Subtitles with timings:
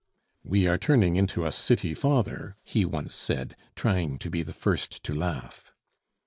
[0.43, 5.03] "We are turning into a city father," he once said, trying to be the first
[5.03, 5.71] to laugh.